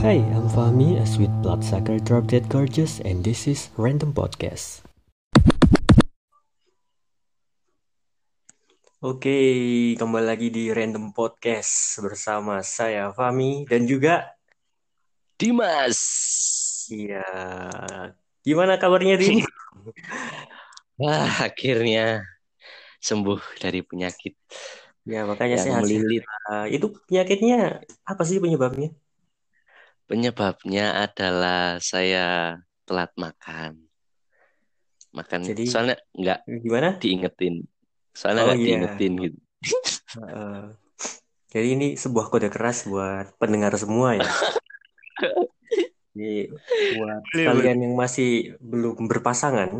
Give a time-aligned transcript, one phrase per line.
[0.00, 4.80] Hi, I'm Fahmi, a sweet bloodsucker drop dead gorgeous, and this is Random Podcast.
[9.04, 9.36] Oke,
[10.00, 14.32] kembali lagi di Random Podcast bersama saya Fahmi dan juga
[15.36, 16.00] Dimas.
[16.88, 17.24] Iya,
[18.40, 19.44] gimana kabarnya Dim?
[21.00, 22.24] Wah, akhirnya
[23.04, 24.32] sembuh dari penyakit
[25.08, 25.82] Ya makanya yang sehat.
[25.84, 26.24] melilit.
[26.48, 28.92] Uh, itu penyakitnya apa sih penyebabnya?
[30.10, 33.78] Penyebabnya adalah saya telat makan.
[35.14, 36.88] Makan Jadi- soalnya nggak Gimana?
[36.98, 37.62] diingetin.
[38.10, 38.66] Soalnya Oh, nggak iya.
[38.66, 39.38] diingetin gitu.
[40.10, 40.74] Uh,
[41.54, 44.26] jadi ini sebuah kode keras buat pendengar semua ya.
[46.10, 46.50] Jadi
[46.98, 49.70] buat kalian yang masih belum berpasangan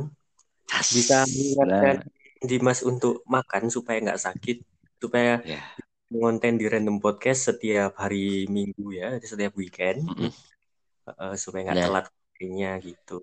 [0.71, 2.07] bisa mengingatkan
[2.47, 4.63] Dimas untuk makan supaya nggak sakit,
[5.03, 5.59] supaya Ya.
[6.11, 10.31] Konten di random podcast setiap hari Minggu ya, setiap weekend, Mm-mm.
[11.07, 11.87] Uh, supaya nggak Nah.
[11.87, 13.19] telat kayaknya gitu.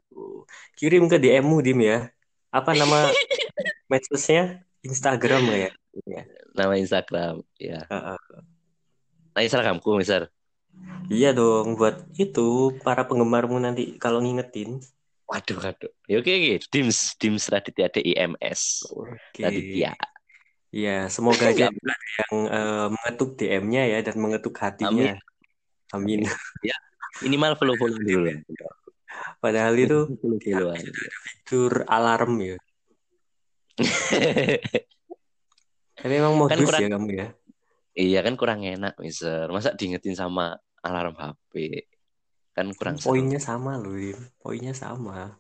[0.80, 2.08] Kirim ke DM-mu Dim ya.
[2.48, 3.12] Apa nama
[3.92, 4.64] medsosnya?
[4.84, 5.70] Instagram ya?
[6.08, 6.24] Ya.
[6.56, 7.44] Nama Instagram.
[7.60, 7.84] Ya.
[7.92, 8.20] Uh, uh.
[9.36, 10.32] Nah, Instagramku, misal.
[11.10, 14.80] Iya dong, buat itu para penggemarmu nanti kalau ngingetin.
[15.28, 15.92] Waduh, waduh.
[16.08, 16.54] Ya, oke, oke.
[16.72, 18.88] Dims, Dims Raditya DIMS.
[18.96, 19.44] Oke.
[19.44, 19.92] Raditya.
[20.68, 25.16] Iya, semoga aja ada yang eh, mengetuk DM-nya ya dan mengetuk hatinya.
[25.96, 26.28] Amin.
[27.24, 28.30] Minimal follow-follow dulu.
[29.40, 30.00] Padahal itu
[31.48, 32.58] fitur alarm ya.
[35.98, 37.28] Tapi emang modus kurang- ya kamu ya.
[37.98, 39.50] Iya kan kurang enak, Mister.
[39.50, 40.54] Masa diingetin sama
[40.86, 41.82] alarm HP?
[42.54, 43.18] Kan kurang seru.
[43.18, 43.98] Poinnya sama loh.
[44.38, 45.34] Poinnya sama.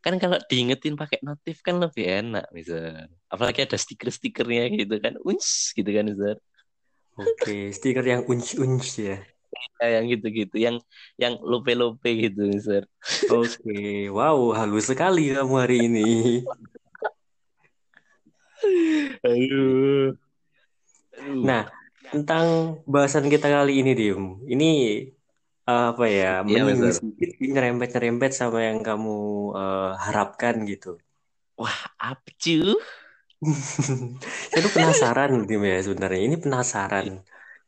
[0.00, 3.12] Kan kalau diingetin pakai notif kan lebih enak, Mister.
[3.28, 5.20] Apalagi ada stiker-stikernya gitu kan.
[5.26, 6.36] Uns gitu kan, Mister.
[7.18, 9.18] Oke, stiker yang unch-unch ya.
[9.80, 10.76] Ya, yang gitu-gitu, yang
[11.18, 12.86] yang lope-lope gitu, Mister.
[13.26, 16.08] Oke, wow, halus sekali kamu hari ini.
[19.24, 20.14] Aduh.
[21.18, 21.42] Aduh.
[21.42, 21.66] Nah,
[22.14, 24.42] tentang bahasan kita kali ini, Dim.
[24.46, 24.70] Ini
[25.70, 26.26] apa ya?
[26.48, 26.92] Iya, betul.
[26.98, 29.10] sedikit, nyerempet-nyerempet sama yang kamu
[29.60, 30.88] eh, harapkan gitu.
[31.98, 32.74] apa cuy?
[34.50, 36.20] Saya tuh penasaran, Dim ya sebenarnya.
[36.26, 37.06] Ini penasaran.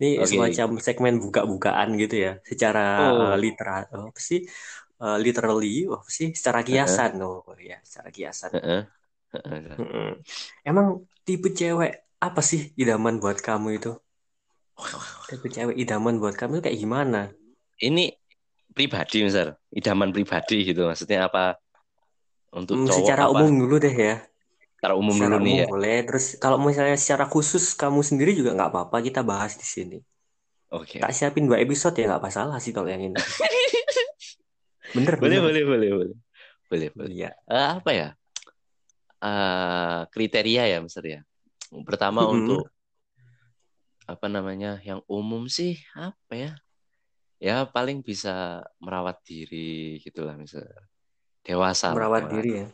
[0.01, 0.31] Ini Oke.
[0.31, 3.21] semacam segmen buka-bukaan gitu ya, secara Oh.
[3.21, 3.81] eh, literal,
[4.11, 4.41] apa sih?
[5.03, 6.29] Eh, literally, apa sih?
[6.39, 8.53] Secara kiasan, oh ya, secara kiasan.
[8.53, 8.83] Heeh.
[9.33, 9.81] Heeh.
[9.81, 10.09] Mm-mm.
[10.69, 10.87] Emang
[11.27, 11.91] tipe cewek
[12.27, 13.89] apa sih idaman buat kamu itu?
[15.29, 17.21] Tipe cewek idaman buat kamu itu kayak gimana?
[17.81, 18.13] Ini
[18.77, 19.57] pribadi, Mister.
[19.73, 20.85] Idaman pribadi gitu.
[20.85, 21.57] Maksudnya apa?
[22.53, 23.41] Untuk Hmm, cowok secara apa?
[23.41, 24.15] umum dulu deh ya.
[24.77, 25.67] Secara umum Secara dulu nih umum ya.
[25.69, 25.97] boleh.
[26.09, 29.99] Terus kalau misalnya secara khusus kamu sendiri juga nggak apa-apa kita bahas di sini.
[30.71, 31.03] Oke.
[31.03, 33.17] Tak siapin dua episode ya nggak masalah sih kalau yang ini.
[34.97, 35.47] Bener, boleh, bener.
[35.47, 36.17] boleh, boleh, boleh.
[36.71, 37.13] Boleh, boleh.
[37.15, 37.31] Iya.
[37.47, 38.09] Eh, apa ya?
[39.21, 41.21] Eh, kriteria ya, Mister ya.
[41.87, 42.67] Pertama untuk
[44.11, 44.83] apa namanya?
[44.83, 46.51] Yang umum sih apa ya?
[47.41, 50.69] Ya paling bisa merawat diri gitulah, Mister.
[51.41, 52.35] Dewasa lah, Merawat dewasa.
[52.37, 52.67] diri ya.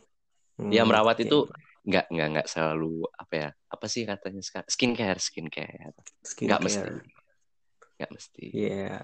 [0.59, 1.25] Hmm, Ya merawat oke.
[1.25, 1.39] itu
[1.87, 3.49] nggak nggak nggak selalu apa ya?
[3.71, 4.67] Apa sih katanya sekarang?
[4.67, 5.95] Skincare, skincare.
[6.43, 6.91] Nggak mesti.
[7.97, 8.45] Nggak mesti.
[8.51, 8.99] Iya.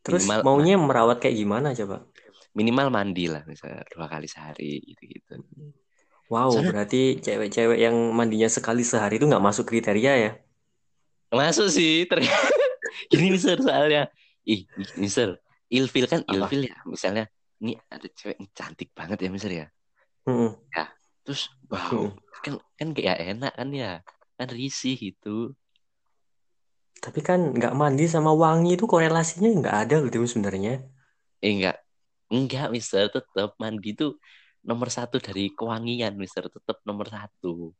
[0.00, 2.06] Terus Minimal- maunya merawat kayak gimana coba?
[2.54, 5.34] Minimal mandi lah, misalnya dua kali sehari gitu-gitu.
[6.30, 10.32] Wow, Soalnya- berarti cewek-cewek yang mandinya sekali sehari itu nggak masuk kriteria ya?
[11.34, 12.38] Masuk sih ternyata.
[13.10, 14.06] Gini mister soalnya.
[14.48, 14.64] Ih,
[14.96, 15.36] mister,
[15.68, 16.48] ilfil kan Apa?
[16.48, 16.76] ilfil ya.
[16.88, 17.24] Misalnya,
[17.60, 19.66] ini ada cewek yang cantik banget ya mister ya.
[20.24, 20.56] Mm-mm.
[21.20, 22.16] Terus, wow, Hmm.
[22.40, 24.00] kan kan kayak enak kan ya.
[24.40, 25.52] Kan risih gitu.
[27.00, 30.84] Tapi kan nggak mandi sama wangi itu korelasinya nggak ada loh Dim, sebenarnya.
[31.44, 31.76] Eh enggak,
[32.32, 34.16] enggak mister, tetap mandi tuh
[34.64, 37.72] nomor satu dari kewangian mister, tetap nomor satu.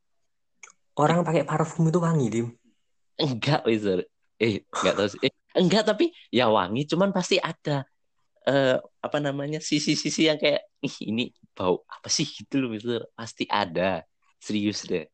[0.97, 2.47] Orang pakai parfum itu wangi, Dim.
[3.17, 4.05] Enggak mister.
[4.41, 5.19] Eh, enggak tahu sih.
[5.25, 7.83] Eh, enggak tapi ya wangi, cuman pasti ada
[8.41, 8.73] eh
[9.05, 13.05] apa namanya sisi-sisi yang kayak ih ini bau apa sih gitu loh mister.
[13.13, 14.01] Pasti ada.
[14.41, 15.05] Serius deh.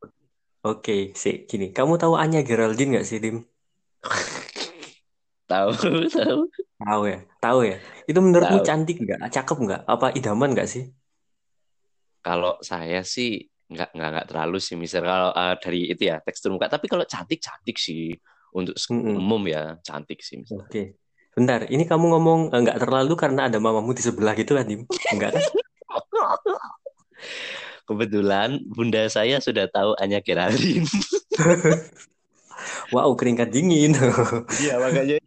[0.64, 1.66] Oke, sih, gini.
[1.76, 3.38] Kamu tahu Anya Geraldine nggak sih, Dim?
[5.48, 5.72] Tahu,
[6.12, 6.40] tahu.
[6.78, 7.20] Tahu ya?
[7.40, 7.78] Tahu ya?
[8.04, 8.68] Itu menurutmu Tahu.
[8.68, 9.20] cantik nggak?
[9.32, 9.82] Cakep nggak?
[9.88, 10.84] Apa idaman nggak sih?
[12.20, 16.52] Kalau saya sih nggak nggak nggak terlalu sih mister kalau eh, dari itu ya tekstur
[16.52, 16.68] muka.
[16.68, 18.12] Tapi kalau cantik cantik sih
[18.52, 19.18] untuk Mm-mm.
[19.18, 20.62] umum ya cantik sih mister.
[20.62, 20.98] Oke.
[21.38, 24.90] Bentar, ini kamu ngomong eh, nggak terlalu karena ada mamamu di sebelah gitu kan, Dim?
[25.14, 25.44] Enggak kan?
[27.88, 30.88] Kebetulan bunda saya sudah tahu Anya Geraldine.
[32.90, 33.94] Wow, keringat dingin.
[34.64, 35.22] Iya makanya.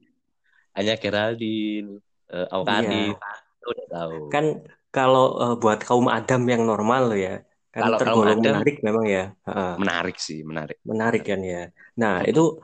[0.74, 2.02] Anya Geraldine.
[2.26, 3.16] uh, Awkari Iya.
[3.62, 4.44] udah tahu Kan
[4.90, 9.24] kalau eh, buat kaum Adam yang normal ya, kan Kalau tergolong Adam- menarik memang ya.
[9.46, 9.72] Heeh.
[9.78, 11.70] menarik sih menarik Menarik kan ya.
[11.94, 12.58] Nah, itu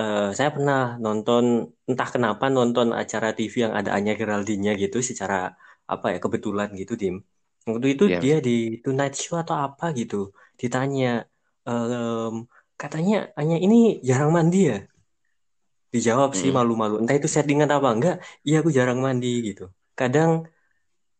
[0.00, 1.44] eh, saya pernah nonton
[1.90, 5.34] entah kenapa nonton acara TV yang ada Anya Geraldine gitu secara
[5.92, 7.14] apa ya kebetulan gitu Dim.
[7.68, 8.50] Waktu itu Iya, dia di
[8.84, 10.16] Tonight Show atau apa gitu
[10.60, 11.06] ditanya
[11.68, 12.32] em,
[12.80, 13.76] katanya Anya ini
[14.08, 14.76] jarang mandi ya?
[15.94, 16.56] Dijawab sih Mm-mm.
[16.58, 16.94] malu-malu.
[17.00, 18.14] Entah itu settingan apa enggak.
[18.46, 19.62] Iya aku jarang mandi gitu.
[19.98, 20.30] Kadang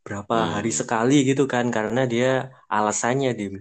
[0.05, 0.79] berapa hari Hmm.
[0.81, 2.27] sekali gitu kan karena dia
[2.77, 3.55] alasannya Dim.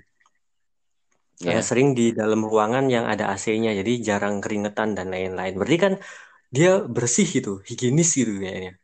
[1.42, 1.58] Ya.
[1.66, 5.58] Sering di dalam ruangan yang ada AC-nya jadi jarang keringetan dan lain-lain.
[5.58, 5.94] Berarti kan
[6.54, 8.78] dia bersih gitu, higienis gitu kayaknya.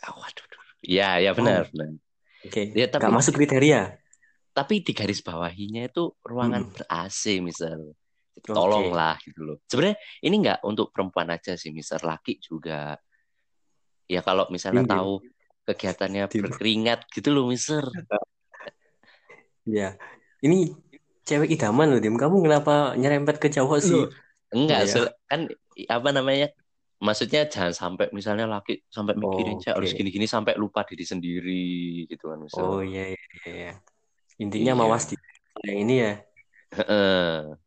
[0.00, 0.46] Ah, waduh
[0.82, 1.94] ya ya benar benar
[2.42, 3.94] Oke, Ya, tapi- nggak masuk kriteria.
[4.52, 6.74] tapi di garis bawahinya itu ruangan Mm-mm.
[6.74, 7.94] ber AC misal
[8.42, 9.96] tolonglah gitu loh sebenarnya
[10.26, 12.98] ini nggak untuk perempuan aja sih misal laki juga
[14.10, 14.92] ya kalau misalnya Dim.
[14.92, 15.12] tahu
[15.70, 17.80] kegiatannya berkeringat gitu loh mister
[19.62, 19.94] Ya,
[20.42, 20.74] ini
[21.28, 22.14] cewek idaman loh, Dim.
[22.18, 24.02] Kamu kenapa nyerempet ke cowok sih?
[24.02, 24.10] Loh,
[24.52, 24.92] enggak Iya.
[24.92, 25.40] se- kan
[25.88, 26.46] apa namanya
[27.02, 29.62] maksudnya jangan sampai misalnya laki sampai mikirin Oke.
[29.66, 31.64] "Cek, harus gini-gini sampai lupa diri sendiri
[32.06, 33.72] gitu kan misal Oh iya, iya, iya.
[34.38, 34.80] Intinya Iya.
[34.80, 35.16] mawas di
[35.66, 36.12] yang ini ya.
[36.78, 37.58] Heeh.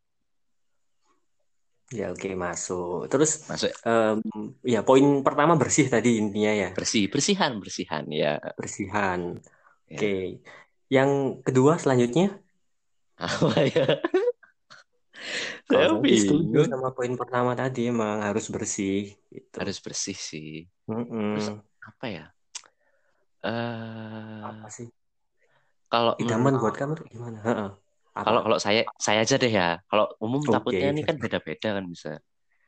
[1.94, 3.06] Ya oke masuk.
[3.13, 4.18] Terus masuk em,
[4.66, 9.38] ya poin pertama bersih tadi intinya ya, bersih bersihan bersihan ya bersihan.
[9.86, 9.98] Ya.
[10.01, 10.42] Oke.
[10.90, 11.12] Yang
[11.46, 12.42] kedua selanjutnya,
[13.16, 13.86] apa ya
[15.70, 19.56] saya sih setuju sama poin pertama tadi emang harus bersih gitu.
[19.58, 21.36] harus bersih sih Mm-mm.
[21.40, 22.26] Terus- apa ya
[23.46, 24.88] eh Apa sih?
[25.86, 27.40] kalau Idaman buat kamu gimana?
[28.16, 30.56] Kalau kalau saya saya aja deh ya kalau umum Oke.
[30.56, 32.12] takutnya ini kan beda-beda kan bisa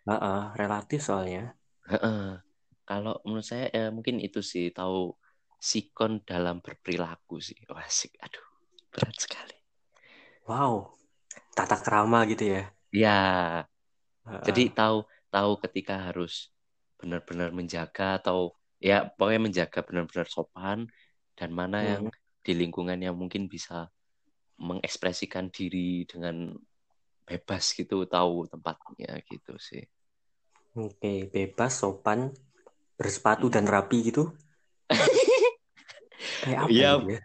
[0.08, 1.52] Heeh, relatif soalnya.
[1.92, 2.40] Heeh.
[2.88, 5.12] kalau menurut saya ya mungkin itu sih tahu
[5.60, 8.46] sikon dalam berperilaku sih Wah, asik aduh
[8.94, 9.56] berat sekali
[10.50, 10.74] Wow,
[11.58, 12.62] tata krama gitu ya.
[12.92, 13.68] ya
[14.26, 14.38] Heeh.
[14.46, 14.98] jadi tahu
[15.34, 16.34] tahu ketika harus
[17.00, 18.40] benar-benar menjaga atau
[18.82, 20.80] ya pokoknya menjaga benar-benar sopan
[21.38, 21.98] dan mana Hmm.
[21.98, 22.04] yang
[22.46, 23.90] di lingkungan yang mungkin bisa
[24.60, 26.56] mengekspresikan diri dengan
[27.28, 29.84] bebas gitu tahu tempatnya gitu sih
[30.84, 32.20] Oke, bebas, sopan,
[33.00, 34.24] bersepatu dan rapi gitu.
[36.42, 36.92] Kayak apa Iya.
[36.92, 37.20] gitu ya?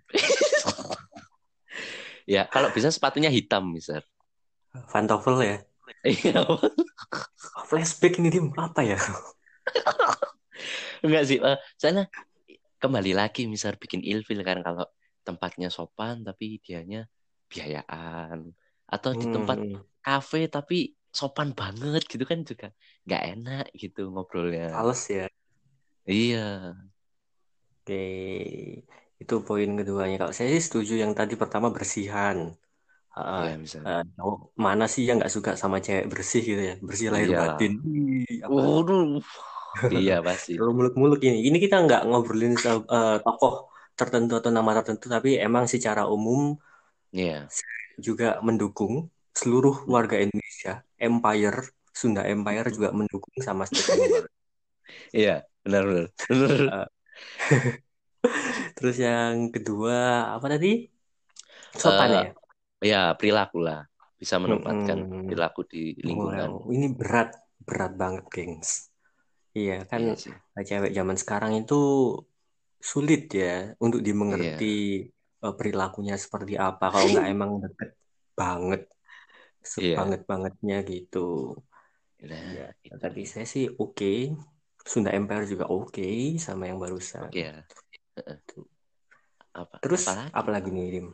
[2.35, 4.01] Ya kalau bisa sepatunya hitam misal
[4.91, 5.57] Pantofel ya.
[6.05, 6.47] Iya.
[7.69, 8.99] Flashback ini Dim, apa ya?
[11.05, 12.05] enggak sih eh, soalnya
[12.83, 14.85] kembali lagi misal bikin ilfil kan kalau
[15.27, 16.99] tempatnya sopan tapi dianya
[17.53, 18.39] biayaan
[18.95, 20.75] atau di tempat Hmm, kafe tapi
[21.19, 22.67] sopan banget gitu kan juga
[23.07, 25.29] nggak enak gitu ngobrolnya Males ya.
[26.07, 26.43] iya
[27.83, 28.85] Oke,
[29.23, 30.17] itu poin keduanya.
[30.21, 32.53] Kalau saya sih setuju yang tadi pertama bersihan.
[33.61, 34.03] Misalnya.
[34.03, 36.75] Eh, cowok mana sih yang nggak suka sama cewek bersih gitu ya?
[36.83, 37.41] Bersih lahir Iya.
[37.43, 37.73] batin.
[38.51, 39.23] Waduh.
[39.89, 40.59] Iya pasti.
[40.61, 45.65] Kalau muluk-muluk ini, ini kita nggak ngobrolin eh, tokoh tertentu atau nama tertentu, tapi emang
[45.69, 46.57] secara umum
[47.13, 47.47] iya.
[48.01, 53.69] juga mendukung seluruh warga Indonesia, Empire, Sunda Empire juga mendukung sama
[55.13, 56.89] iya benar benar benar
[58.83, 59.95] Terus yang kedua
[60.37, 60.69] apa tadi?
[61.83, 62.35] Sopan Eh, ya.
[62.91, 63.81] ya perilaku lah
[64.21, 65.27] bisa menempatkan Mm-mm.
[65.27, 67.29] perilaku di lingkungan Wow, ini berat,
[67.67, 68.71] berat banget, gengs.
[69.59, 71.75] Iya kan, Iya cewek zaman sekarang itu
[72.91, 73.47] sulit ya
[73.85, 74.75] untuk dimengerti Iya.
[75.45, 76.85] eh, perilakunya seperti apa.
[76.93, 77.91] Kalau nggak emang deket
[78.39, 78.81] banget,
[79.77, 80.15] Iya.
[80.15, 81.19] sebanget-bangetnya gitu.
[82.29, 82.65] Nah, Ya,
[83.03, 84.07] tadi saya sih oke.
[84.93, 86.03] Sunda Empire juga oke
[86.47, 87.31] sama yang barusan.
[87.31, 87.67] Oke ya.
[88.17, 88.39] Heeh.
[89.53, 89.77] Apa?
[89.85, 90.33] Terus apalagi?
[90.33, 91.07] apalagi nih, Dim?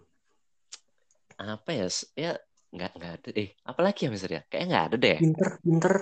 [1.39, 1.87] Apa ya?
[2.15, 2.33] Ya
[2.69, 3.29] nggak nggak ada.
[3.35, 4.43] Eh, apalagi ya Mister ya?
[4.47, 5.17] Kayaknya nggak ada deh.
[5.19, 5.95] Pinter, pinter,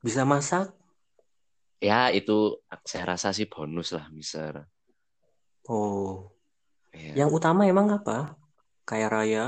[0.00, 0.72] bisa masak.
[1.82, 4.68] Ya itu saya rasa sih bonus lah Mister.
[5.66, 6.30] Oh,
[6.92, 7.24] Ya.
[7.24, 8.36] yang utama emang apa?
[8.84, 9.44] Kaya raya.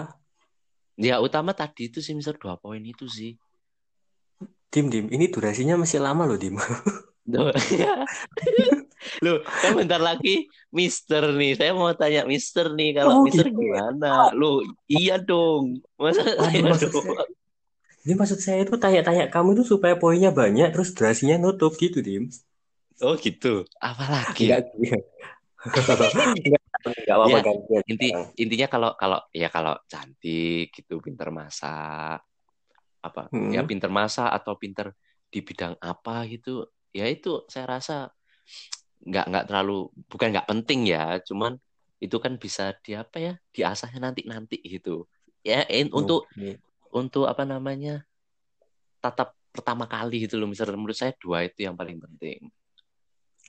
[0.97, 3.37] Ya utama tadi itu sih Mister dua poin itu sih.
[4.73, 6.59] Dim, Dim, ini durasinya masih lama loh, Dim.
[7.71, 8.05] Ya.
[9.25, 10.29] Loh, kan bentar lagi
[10.79, 11.51] Mister nih.
[11.59, 13.81] Saya mau tanya Mister nih kalau Oh, Mister gitu ya?
[13.83, 14.07] gimana?
[14.39, 14.55] Loh,
[14.93, 15.65] iya dong.
[16.03, 17.03] Masa Aduh, saya maksud doang?
[17.03, 17.19] saya,
[18.05, 22.25] ini maksud saya itu tanya-tanya kamu itu supaya poinnya banyak, terus durasinya nutup gitu, Dim.
[23.07, 23.49] Oh gitu.
[23.89, 24.59] Apalagi ya?
[25.67, 26.63] Enggak, enggak,
[27.03, 28.07] enggak apa-apa Ya, gantian Inti
[28.41, 32.19] intinya kalau kalau ya kalau cantik gitu, pinter masak,
[33.07, 33.21] apa
[33.55, 33.69] ya Hmm.
[33.69, 34.87] pinter masak atau pinter
[35.33, 36.51] di bidang apa gitu,
[36.95, 37.97] ya itu saya rasa
[39.05, 41.59] nggak nggak terlalu bukan nggak penting ya cuman
[41.99, 45.05] itu kan bisa di apa ya diasahnya nanti nanti gitu
[45.43, 46.63] ya in, untuk Oke.
[46.95, 48.07] untuk apa namanya
[49.03, 52.49] tatap pertama kali gitu loh misalnya menurut saya dua itu yang paling penting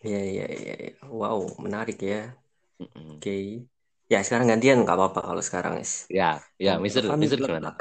[0.06, 0.74] Iya, iya, iya.
[0.86, 0.94] iya.
[1.10, 2.36] Wow, menarik ya.
[2.78, 3.18] Mm-mm.
[3.18, 3.66] Oke.
[4.06, 6.06] Ya, sekarang gantian nggak apa-apa kalau sekarang, Is.
[6.14, 7.74] ya ya mister kami mister gimana.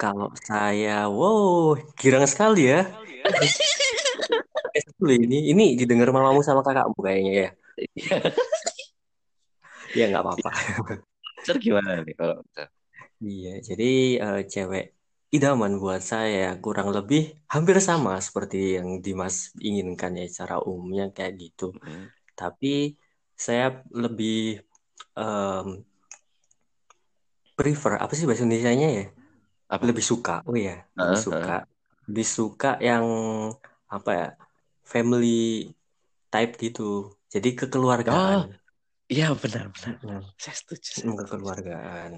[0.00, 2.90] Kalau saya, wow, girang sekali ya.
[5.00, 7.48] Dulu ini, ini didengar mamamu sama kakakmu kayaknya ya.
[9.96, 10.50] Ya, nggak apa-apa.
[11.40, 12.36] mister gimana nih kalau
[13.20, 13.84] Iya, jadi
[14.24, 14.84] eh, cewek
[15.36, 17.20] idaman buat saya kurang lebih
[17.52, 21.64] hampir sama seperti yang Dimas inginkan ya secara umumnya kayak gitu.
[21.76, 22.08] Mm-mm.
[22.38, 22.96] Tapi
[23.36, 24.60] saya lebih
[25.18, 25.66] em,
[27.58, 29.04] prefer apa sih bahasa Indonesianya ya?
[29.68, 30.34] apa Lebih suka.
[30.48, 31.54] Oh iya, lebih Heeh, suka.
[32.08, 33.06] Lebih suka yang
[33.90, 34.28] apa ya?
[34.92, 35.26] Family
[36.32, 36.82] type gitu.
[37.32, 37.48] Jadi
[38.10, 38.40] oh kekeluargaan.
[39.12, 42.12] iya benar benar Mm, saya setuju saya kekeluargaan.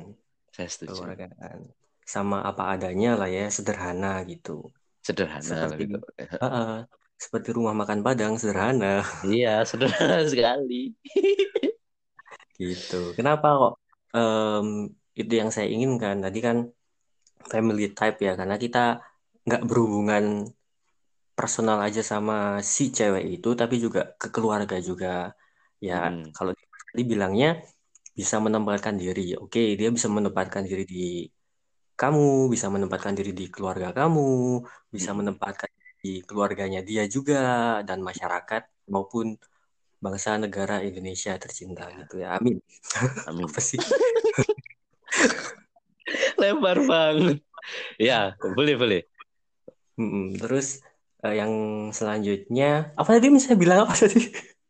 [0.55, 1.61] saya setuju Kekeluargaan.
[2.15, 4.51] Sama apa adanya lah ya, sederhana gitu.
[5.07, 5.99] sederhana Seperti gitu
[6.43, 6.71] Heeh,
[7.25, 8.87] seperti rumah makan Padang sederhana
[9.27, 10.75] iya sederhana sekali
[12.61, 12.95] gitu.
[13.17, 13.73] Kenapa kok
[14.17, 14.67] em,
[15.21, 16.57] itu yang saya inginkan tadi kan
[17.53, 18.79] family type ya karena kita
[19.47, 20.25] nggak berhubungan
[21.43, 22.35] personal aja sama
[22.75, 25.09] si cewek itu tapi juga ke keluarga juga.
[25.87, 26.33] Ya Mm-mm.
[26.37, 26.53] kalau
[26.91, 27.49] tadi bilangnya
[28.21, 29.23] bisa menempatkan diri.
[29.43, 30.99] Oke dia bisa menempatkan diri di
[32.01, 32.23] kamu
[32.55, 34.23] bisa menempatkan diri di keluarga kamu
[34.95, 35.19] bisa Mm-mm.
[35.21, 35.71] menempatkan
[36.03, 37.35] di keluarganya dia juga
[37.89, 38.63] dan masyarakat
[38.95, 39.27] maupun
[40.05, 42.29] bangsa negara Indonesia tercinta gitu ya.
[42.39, 42.59] Amin.
[43.29, 43.47] Amin.
[43.51, 43.79] Apa sih?
[46.41, 47.39] Lebar banget.
[48.03, 49.01] Ya boleh boleh.
[50.01, 50.35] Mm-mm.
[50.41, 50.83] terus
[51.27, 51.53] eh, yang
[51.95, 54.21] selanjutnya apa tadi saya bilang apa tadi?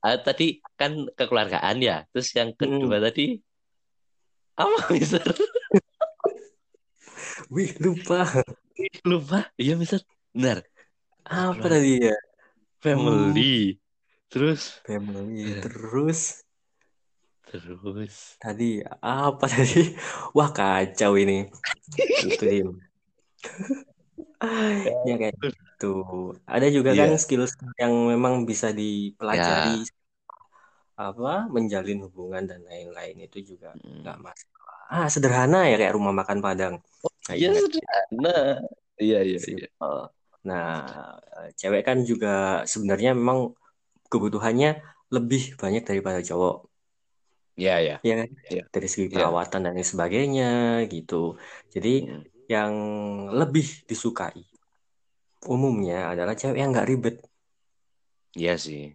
[0.02, 3.06] Ah, tadi kan kekeluargaan ya terus yang kedua Mm-mm.
[3.06, 3.38] tadi?
[4.58, 5.22] Apa mister?
[7.54, 8.26] Wih lupa.
[9.06, 9.48] Lupa?
[9.56, 10.02] Iya mister.
[10.34, 10.66] Benar.
[11.24, 12.18] Apa tadi ya?
[12.82, 12.82] Hmm.
[12.82, 13.78] Family
[14.26, 14.82] terus?
[14.82, 16.42] Family terus?
[17.46, 18.14] Terus?
[18.42, 19.94] Tadi apa tadi?
[20.34, 21.46] Wah kacau ini.
[22.26, 22.74] Itu
[25.06, 25.36] ya kayak
[25.82, 26.38] gitu.
[26.46, 27.18] Ada juga kan iya.
[27.18, 27.42] skill
[27.82, 28.78] yang memang bisa ya.
[28.78, 29.82] dipelajari
[30.94, 33.26] apa menjalin hubungan dan lain-lain.
[33.26, 34.22] Itu juga nggak Mm.
[34.22, 34.78] masalah.
[34.92, 36.74] Ah sederhana ya kayak rumah makan Padang.
[37.26, 38.36] Nah iya sederhana.
[39.00, 39.68] Iya iya iya.
[40.46, 40.66] Nah
[41.42, 43.50] eh, cewek kan juga sebenarnya memang
[44.06, 44.78] kebutuhannya
[45.10, 46.70] lebih banyak daripada cowok.
[47.58, 47.96] Iya iya.
[48.04, 48.14] Ya
[48.52, 48.62] iya.
[48.70, 49.26] Dari segi iya.
[49.26, 50.52] perawatan dan lain sebagainya
[50.86, 51.34] gitu.
[51.72, 52.22] Jadi Mm.
[52.52, 52.72] yang
[53.32, 54.44] lebih disukai
[55.46, 57.16] umumnya adalah cewek yang nggak ribet.
[58.38, 58.94] Iya sih.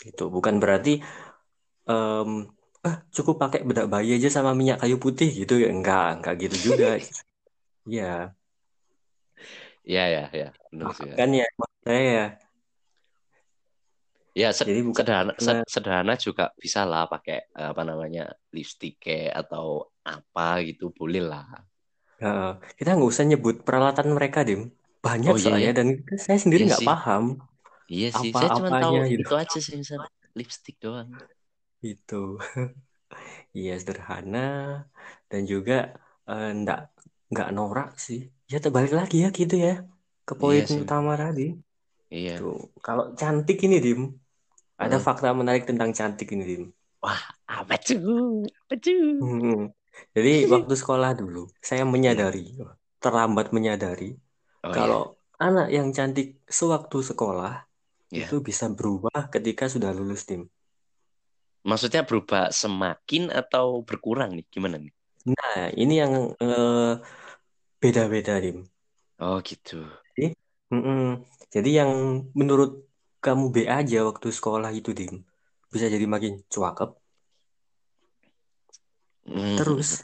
[0.00, 0.22] Gitu.
[0.32, 1.04] Bukan berarti
[1.90, 2.30] em,
[2.86, 5.60] ah cukup pakai bedak bayi aja sama minyak kayu putih gitu.
[5.60, 6.96] Ya enggak enggak gitu juga.
[7.88, 8.36] Ya
[9.88, 10.48] iya iya iya.
[10.68, 11.46] Benar sih ya kan ya
[11.82, 12.26] saya ya.
[14.30, 19.00] Ya se- jadi bukan sederhana se- sederhana juga bisa lah pakai eh, apa namanya lipstick
[19.02, 21.48] kayak atau apa gitu boleh lah.
[22.20, 24.68] Eh, kita nggak usah nyebut peralatan mereka dim
[25.06, 25.88] banyak oh iya soalnya ya dan
[26.24, 26.90] saya sendiri iya nggak sih.
[26.90, 27.24] paham
[27.94, 29.24] iya sih saya cuma tahu gitu.
[29.24, 29.98] itu aja sih misal
[30.38, 31.10] lipstick doang.
[31.88, 32.16] Itu
[33.58, 34.38] iya sederhana.
[35.30, 35.72] Dan juga
[36.30, 36.78] eh, nggak
[37.32, 38.18] nggak norak sih.
[38.52, 39.70] Ya terbalik lagi ya gitu ya.
[40.26, 40.84] Ke iya poin sih.
[40.84, 41.42] utama tadi.
[42.10, 42.32] Iya.
[42.36, 42.54] Tuh
[42.84, 44.00] kalau cantik ini dim.
[44.84, 45.04] Ada Heeh.
[45.06, 46.62] fakta menarik tentang cantik ini dim.
[47.02, 47.22] Wah
[47.58, 49.52] apa cuy apa cuy Hmm.
[50.16, 51.38] jadi waktu sekolah dulu
[51.68, 52.24] saya Iya.
[52.24, 52.40] menyadari
[53.02, 54.04] terlambat menyadari
[54.64, 54.76] oh iya.
[54.76, 55.02] kalau
[55.40, 57.64] anak yang cantik sewaktu sekolah
[58.12, 58.26] iya.
[58.28, 60.48] itu bisa berubah ketika sudah lulus dim
[61.64, 64.48] maksudnya berubah semakin atau berkurang nih?
[64.48, 64.92] Gimana nih?
[65.28, 66.96] Nah ini yang eh,
[67.76, 68.64] beda-beda dim
[69.20, 69.84] oh gitu.
[70.16, 70.32] Jadi,
[70.72, 71.20] mm-mm.
[71.52, 72.88] Jadi yang menurut
[73.20, 75.20] kamu B aja waktu sekolah itu, Dim,
[75.68, 76.96] bisa jadi makin cuakep.
[79.28, 79.56] Hmm.
[79.60, 80.02] Terus,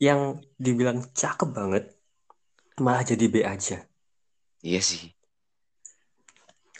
[0.00, 1.93] yang dibilang cakep banget,
[2.82, 3.86] malah jadi B aja.
[4.66, 5.14] iya sih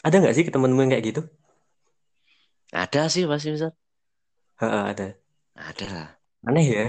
[0.05, 1.21] Ada nggak sih temen-temen yang kayak gitu?
[2.75, 3.71] ada sih pasti misal
[4.59, 5.15] ada.
[5.55, 6.09] ada lah
[6.47, 6.85] Aneh ya?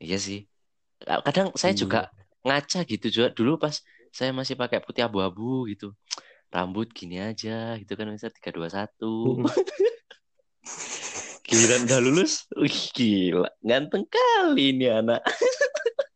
[0.00, 0.46] iya sih
[1.26, 2.24] kadang saya juga Iya.
[2.46, 3.74] ngaca gitu juga dulu pas
[4.16, 5.92] saya masih pakai putih abu-abu gitu
[6.54, 9.46] rambut gini aja gitu kan misal 321 Mm-mm.
[11.46, 15.20] giliran udah lulus wih gila ganteng kali ini anak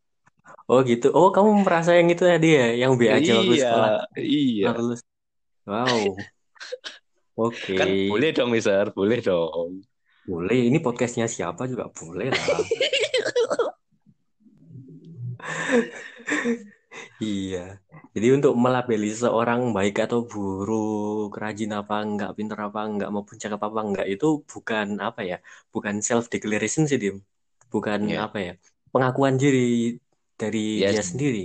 [0.65, 1.13] Oh gitu.
[1.13, 5.01] Oh kamu merasa yang itu tadi ya, yang B aja waktu iya sekolah iya lulus.
[5.69, 6.17] Wow.
[7.35, 8.95] Oke, Kan boleh dong, Mister.
[8.95, 9.83] Boleh dong.
[10.25, 10.71] boleh.
[10.71, 12.59] Ini podcastnya siapa juga boleh lah.
[17.23, 17.83] Iya.
[18.15, 23.61] Jadi untuk melabeli seorang baik atau buruk, rajin apa enggak, pinter apa enggak, maupun cakep
[23.61, 25.37] apa enggak itu bukan apa ya,
[25.75, 27.17] bukan self declaration sih Dim.
[27.71, 28.53] Bukan Ya, apa ya,
[28.95, 29.99] pengakuan diri
[30.35, 30.93] dari yes.
[30.93, 31.43] dia sendiri.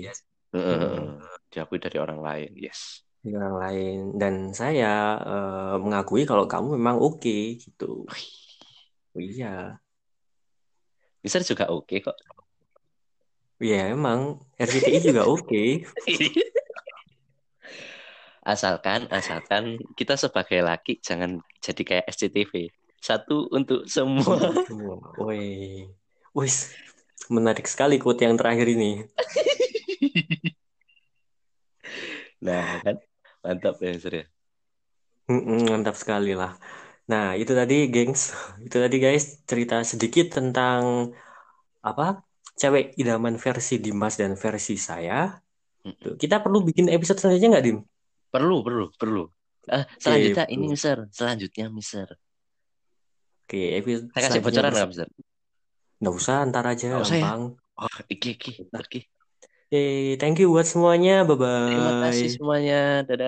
[0.53, 1.21] Mm-mm.
[1.49, 2.51] Diakui dari orang lain.
[2.57, 3.05] Yes.
[3.21, 3.99] Dari orang lain.
[4.17, 8.05] Dan saya eh, mengakui kalau kamu memang oke gitu.
[9.13, 9.77] Oh, iya.
[11.21, 12.17] Mister juga oke kok.
[13.59, 15.83] Iya emang RCTI juga oke.
[18.49, 22.71] Asalkan, asalkan kita sebagai laki jangan jadi kayak SCTV.
[22.97, 24.39] Satu untuk semua.
[24.65, 24.97] Semua.
[25.19, 25.85] Woi.
[26.33, 26.71] Wis,
[27.29, 29.05] menarik sekali quote yang terakhir ini.
[32.39, 32.95] Nah, kan
[33.43, 34.25] mantap ya, Mister ya.
[35.27, 36.55] Mm-mm, mantap sekali lah.
[37.11, 38.31] Nah, itu tadi, gengs.
[38.63, 41.11] Itu tadi, guys, cerita sedikit tentang
[41.83, 42.23] apa?
[42.59, 45.35] Cewek idaman versi Dimas dan versi saya.
[45.83, 47.77] Tuh, kita perlu bikin episode selanjutnya nggak, Dim?
[48.31, 49.23] Perlu, perlu, perlu.
[49.69, 50.73] Oke, selanjutnya ini, perlu.
[50.75, 50.97] Mister.
[51.11, 52.07] Selanjutnya, Mister.
[53.43, 55.07] Oke, episode Saya kasih bocoran nggak, Mister?
[55.99, 57.29] Nggak usah, ntar aja, Nggak usah ya?
[57.29, 57.41] gampang.
[57.81, 58.51] Oh, iki, iki.
[58.79, 58.99] Oke.
[59.69, 59.79] Oke,
[60.19, 61.11] thank you buat semuanya.
[61.65, 62.35] Terima kasih Bye-bye.
[62.35, 62.73] semuanya.
[63.07, 63.17] Dadah.